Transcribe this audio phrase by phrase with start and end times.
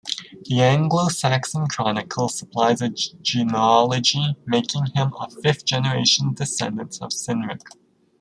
[0.45, 7.59] The "Anglo-Saxon Chronicle" supplies a genealogy, making him a fifth-generation descendant of Cynric.